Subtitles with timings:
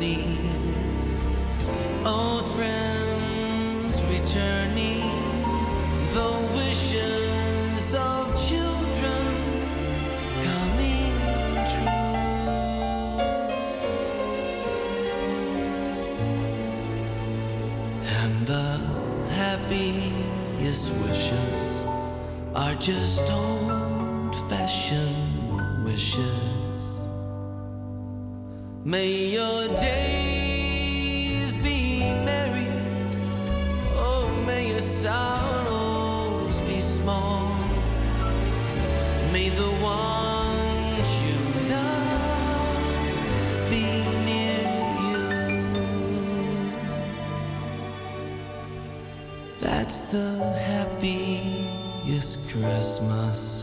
[0.00, 0.38] journey,
[2.06, 5.02] old friends returning,
[6.14, 9.36] the wishes of children
[10.46, 11.16] coming
[11.70, 12.06] true,
[18.22, 18.80] and the
[19.34, 21.84] happiest wishes
[22.54, 23.69] are just old.
[28.90, 32.66] May your days be merry.
[33.94, 37.54] Oh, may your sorrows be small.
[39.32, 41.38] May the ones you
[41.70, 43.06] love
[43.70, 44.62] be near
[45.06, 45.28] you.
[49.60, 50.28] That's the
[50.66, 53.59] happiest Christmas.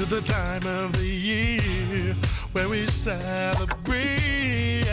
[0.00, 2.14] to the time of the year
[2.52, 4.84] where we celebrate.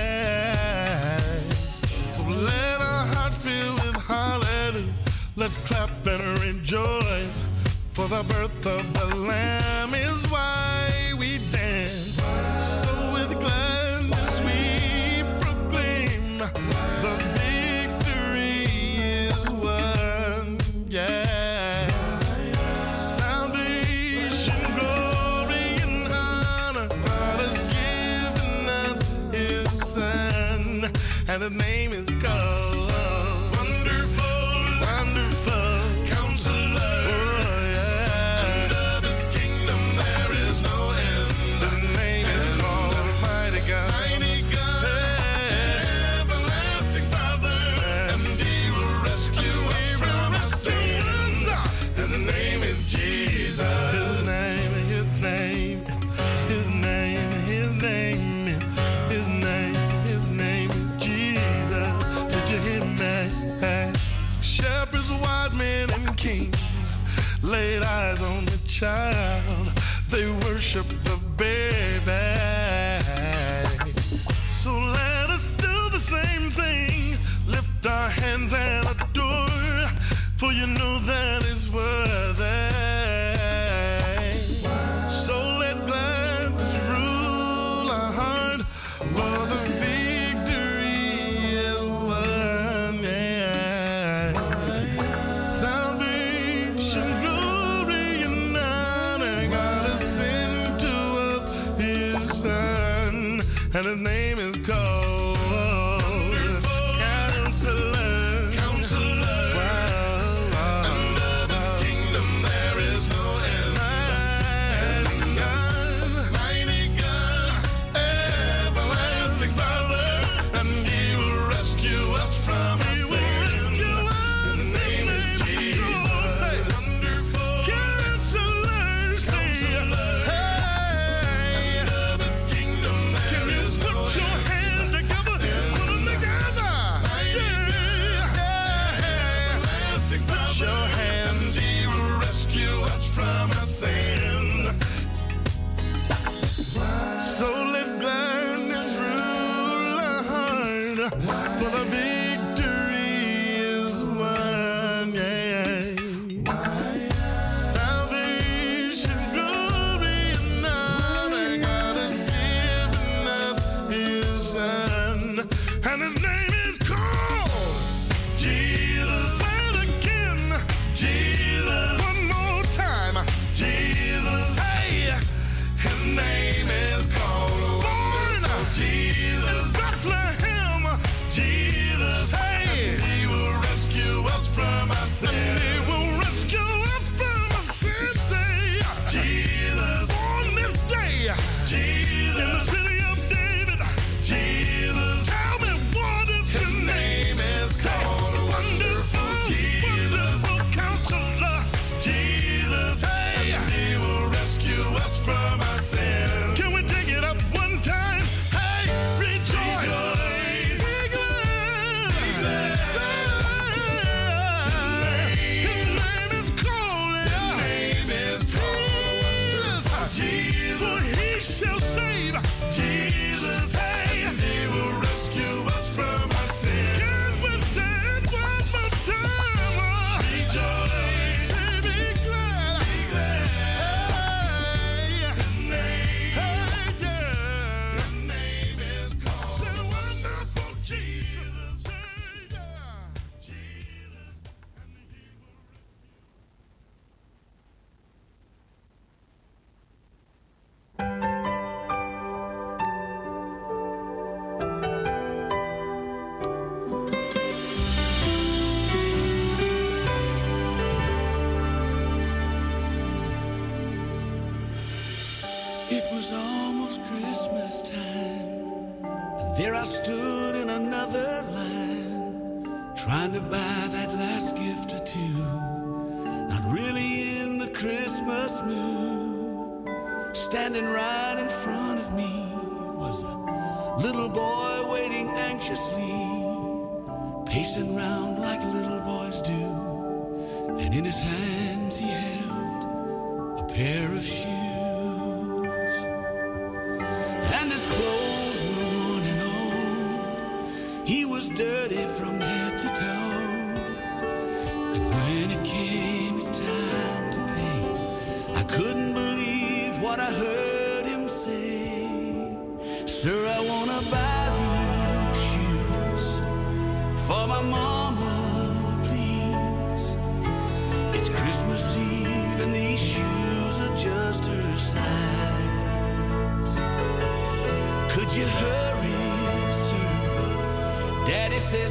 [2.14, 4.94] So let our hearts fill with hallelujah.
[5.38, 7.46] Let's clap and rejoice
[7.94, 10.67] for the birth of the Lamb is wise.
[103.88, 104.27] front of me.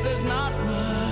[0.06, 1.05] there's not much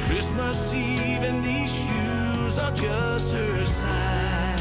[0.00, 4.58] Christmas Eve and these shoes are just her size.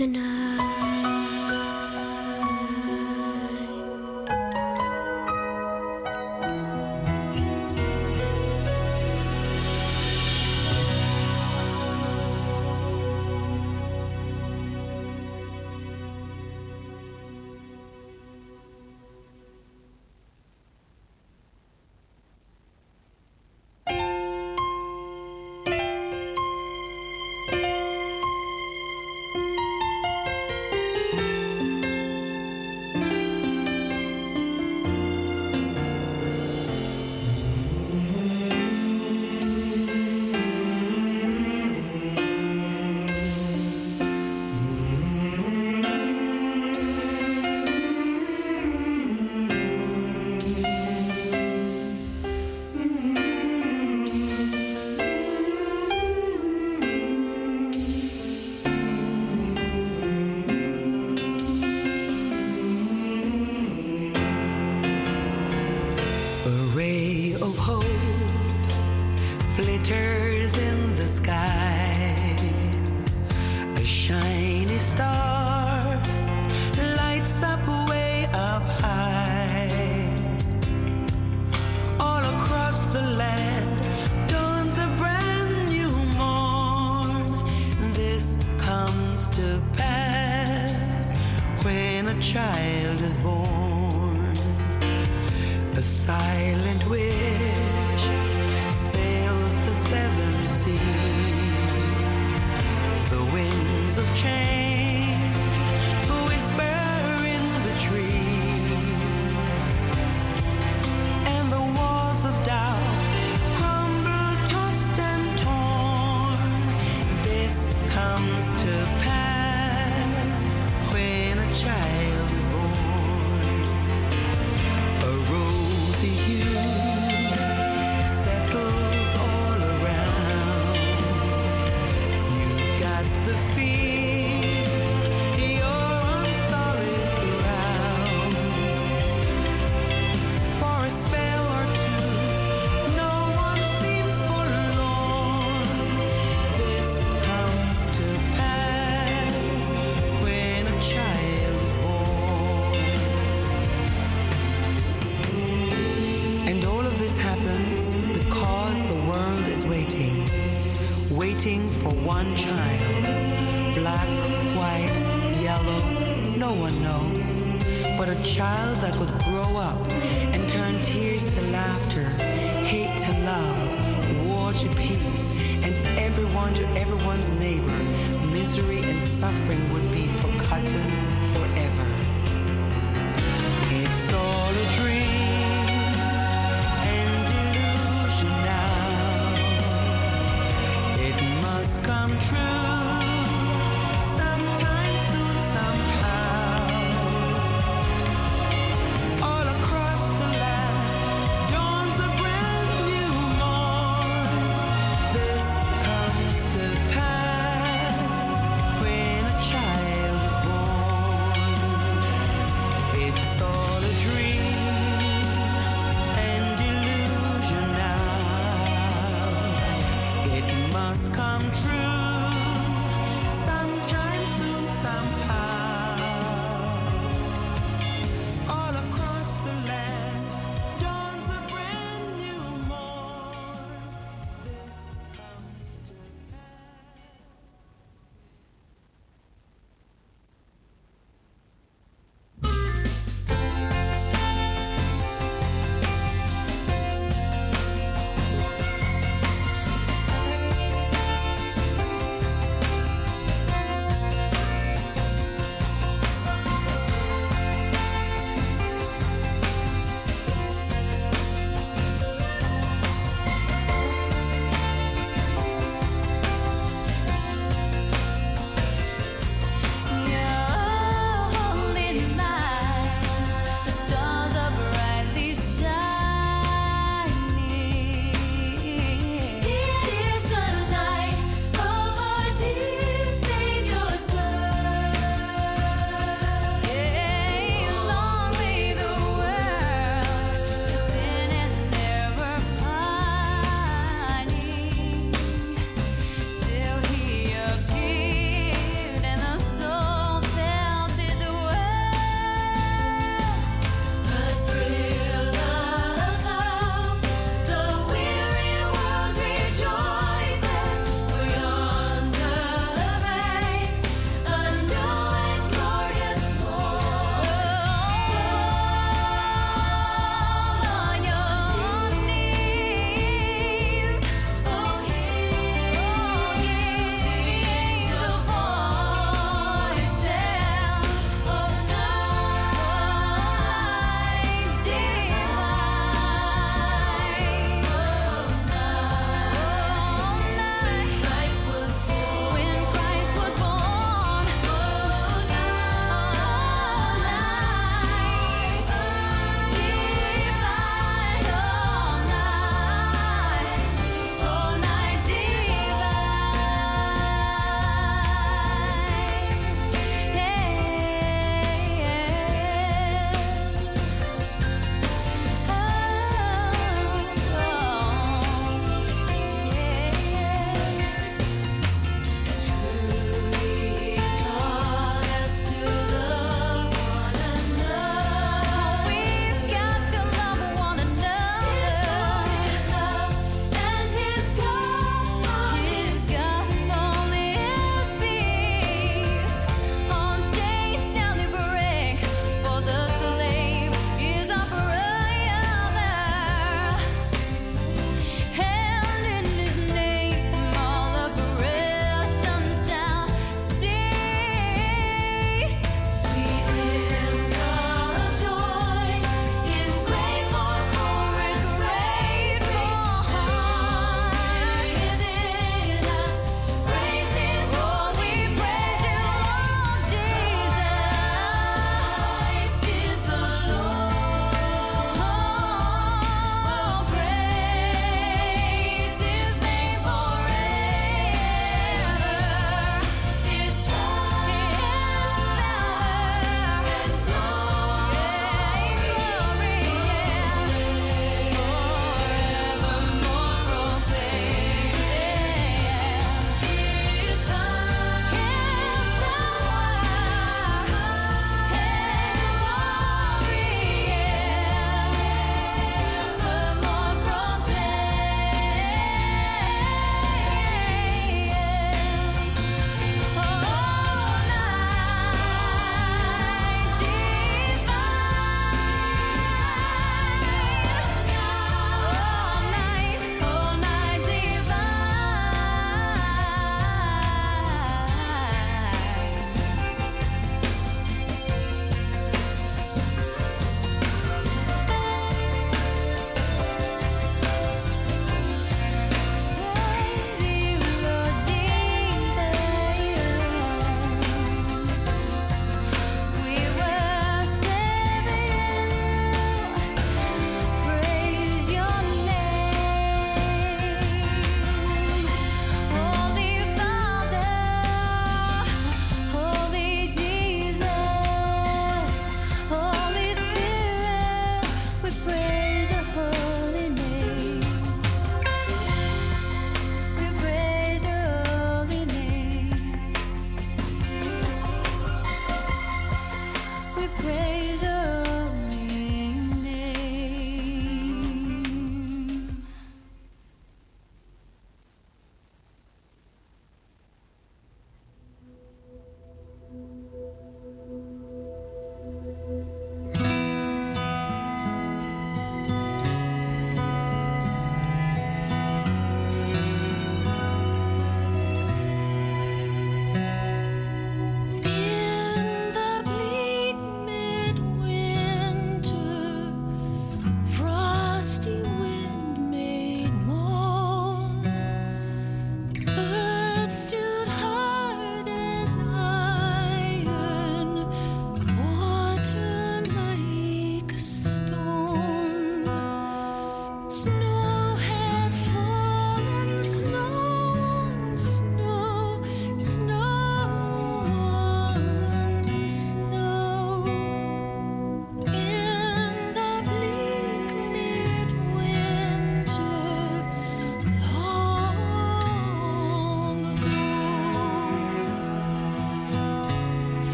[0.00, 0.29] to know.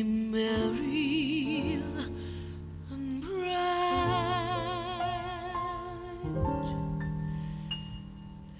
[0.00, 0.32] and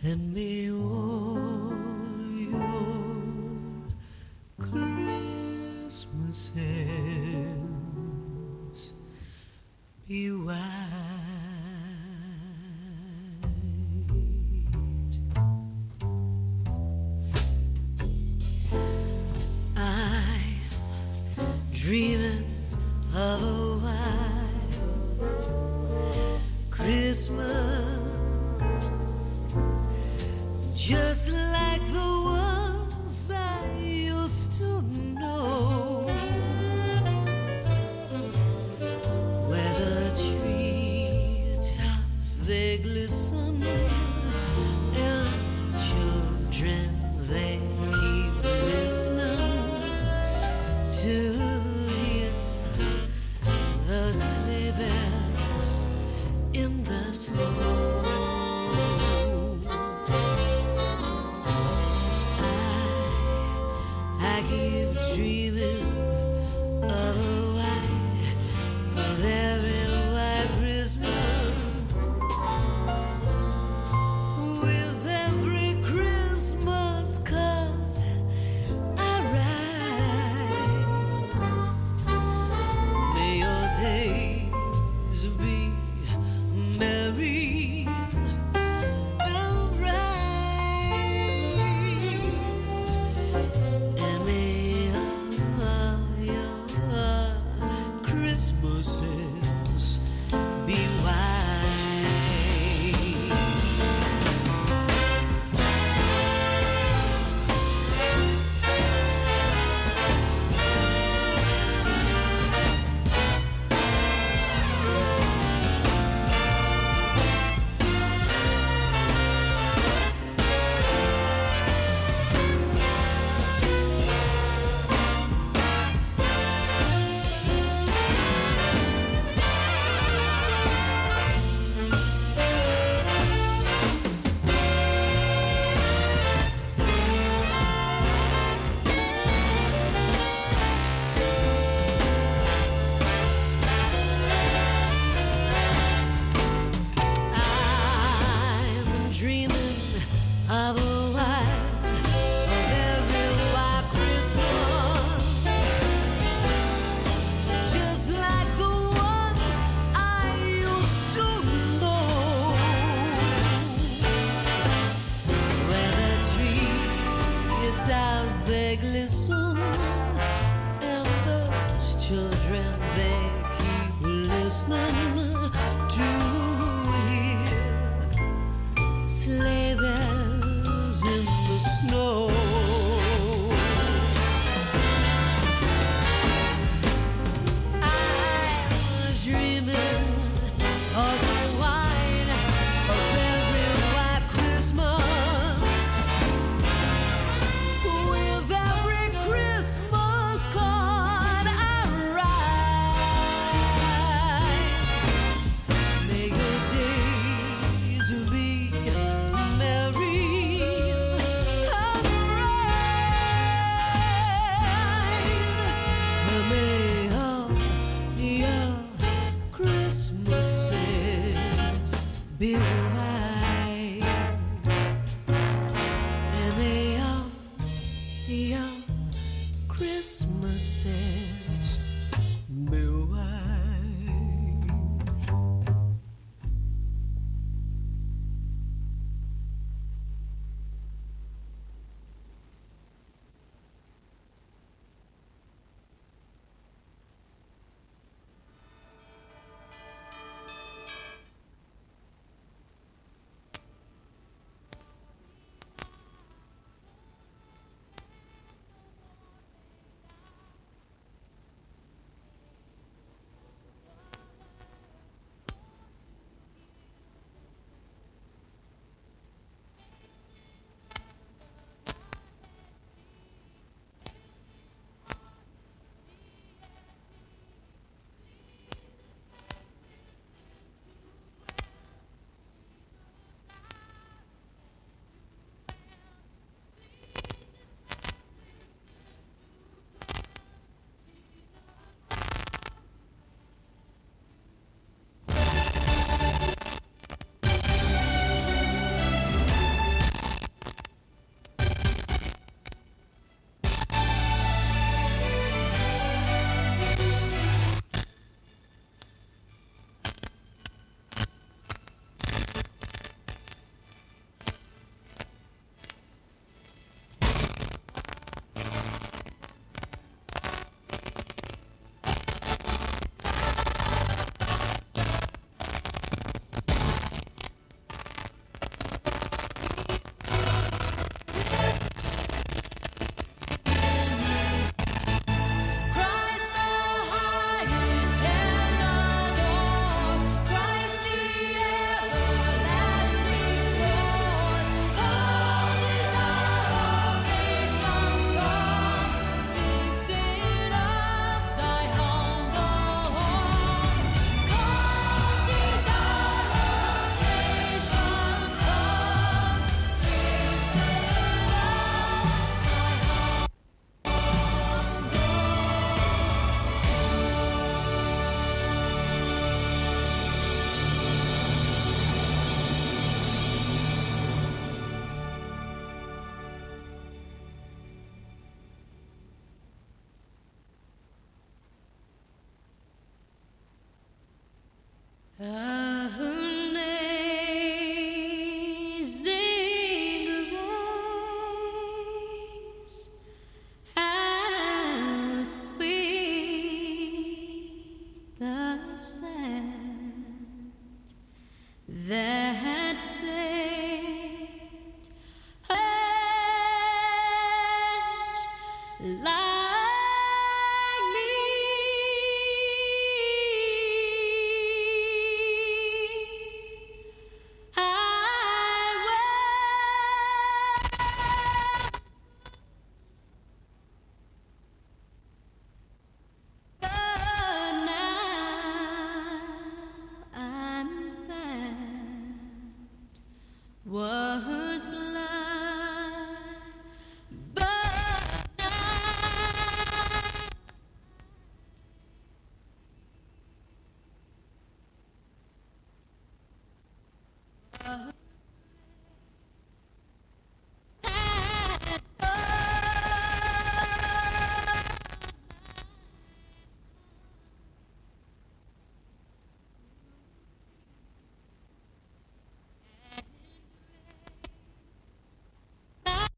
[0.05, 0.58] and me.